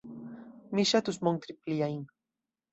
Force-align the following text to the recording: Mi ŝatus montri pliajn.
Mi 0.79 0.85
ŝatus 0.93 1.21
montri 1.29 1.59
pliajn. 1.61 2.05